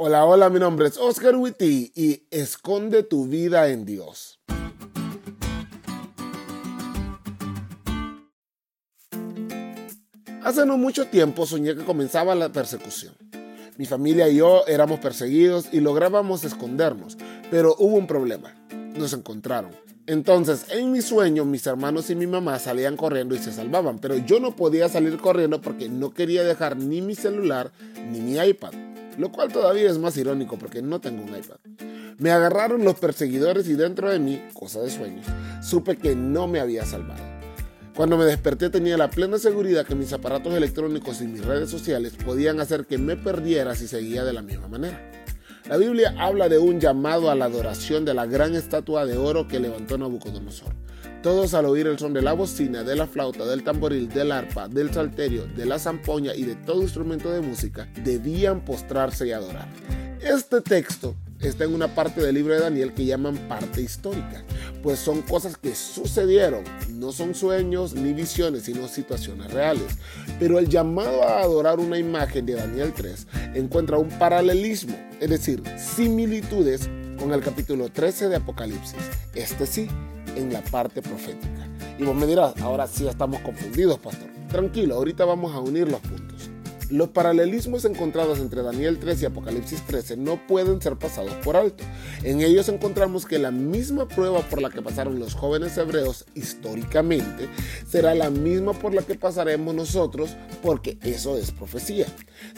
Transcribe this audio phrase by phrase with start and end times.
[0.00, 4.38] Hola, hola, mi nombre es Oscar Witty y esconde tu vida en Dios.
[10.44, 13.16] Hace no mucho tiempo soñé que comenzaba la persecución.
[13.76, 17.18] Mi familia y yo éramos perseguidos y lográbamos escondernos,
[17.50, 18.54] pero hubo un problema.
[18.96, 19.72] Nos encontraron.
[20.06, 24.16] Entonces, en mi sueño, mis hermanos y mi mamá salían corriendo y se salvaban, pero
[24.16, 27.72] yo no podía salir corriendo porque no quería dejar ni mi celular
[28.10, 28.72] ni mi iPad,
[29.18, 31.58] lo cual todavía es más irónico porque no tengo un iPad.
[32.18, 35.26] Me agarraron los perseguidores y dentro de mí, cosa de sueños,
[35.62, 37.22] supe que no me había salvado.
[37.94, 42.14] Cuando me desperté tenía la plena seguridad que mis aparatos electrónicos y mis redes sociales
[42.24, 45.10] podían hacer que me perdiera si seguía de la misma manera.
[45.68, 49.48] La Biblia habla de un llamado a la adoración de la gran estatua de oro
[49.48, 50.72] que levantó Nabucodonosor.
[51.22, 54.68] Todos al oír el son de la bocina, de la flauta, del tamboril, del arpa,
[54.68, 59.68] del salterio, de la zampoña y de todo instrumento de música, debían postrarse y adorar.
[60.20, 64.44] Este texto está en una parte del libro de Daniel que llaman parte histórica,
[64.82, 69.98] pues son cosas que sucedieron, no son sueños ni visiones, sino situaciones reales.
[70.38, 75.62] Pero el llamado a adorar una imagen de Daniel 3 encuentra un paralelismo, es decir,
[75.76, 76.88] similitudes
[77.18, 78.94] con el capítulo 13 de Apocalipsis,
[79.34, 79.88] este sí,
[80.38, 81.68] en la parte profética.
[81.98, 84.28] Y vos me dirás, ahora sí estamos confundidos, pastor.
[84.48, 86.27] Tranquilo, ahorita vamos a unir los puntos.
[86.90, 91.84] Los paralelismos encontrados entre Daniel 3 y Apocalipsis 13 no pueden ser pasados por alto.
[92.22, 97.46] En ellos encontramos que la misma prueba por la que pasaron los jóvenes hebreos históricamente
[97.86, 100.30] será la misma por la que pasaremos nosotros
[100.62, 102.06] porque eso es profecía.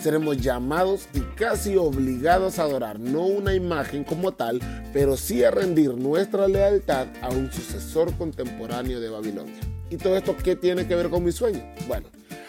[0.00, 4.60] Seremos llamados y casi obligados a adorar no una imagen como tal,
[4.92, 9.58] pero sí a rendir nuestra lealtad a un sucesor contemporáneo de Babilonia.
[9.90, 11.64] ¿Y todo esto qué tiene que ver con mi sueño?
[11.88, 12.06] Bueno,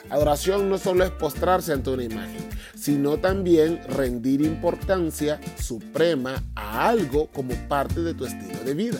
[0.09, 7.27] Adoración no solo es postrarse ante una imagen, sino también rendir importancia suprema a algo
[7.27, 8.99] como parte de tu estilo de vida.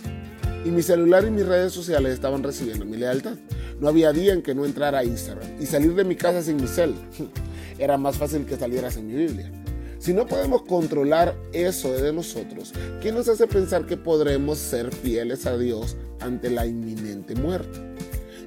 [0.63, 3.35] Y mi celular y mis redes sociales estaban recibiendo mi lealtad.
[3.79, 6.57] No había día en que no entrara a Instagram y salir de mi casa sin
[6.57, 6.93] mi cel.
[7.79, 9.51] Era más fácil que salieras en mi Biblia.
[9.97, 15.45] Si no podemos controlar eso de nosotros, ¿qué nos hace pensar que podremos ser fieles
[15.45, 17.79] a Dios ante la inminente muerte?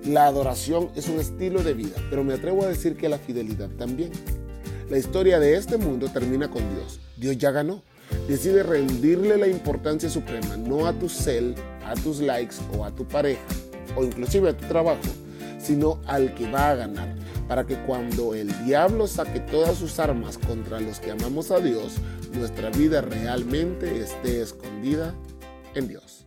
[0.05, 3.71] La adoración es un estilo de vida, pero me atrevo a decir que la fidelidad
[3.71, 4.13] también.
[4.91, 7.01] La historia de este mundo termina con Dios.
[7.17, 7.83] Dios ya ganó.
[8.29, 11.55] Decide rendirle la importancia suprema, no a tu cel,
[11.87, 13.41] a tus likes o a tu pareja,
[13.97, 15.01] o inclusive a tu trabajo,
[15.59, 17.15] sino al que va a ganar,
[17.49, 21.95] para que cuando el diablo saque todas sus armas contra los que amamos a Dios,
[22.35, 25.15] nuestra vida realmente esté escondida
[25.75, 26.27] en Dios.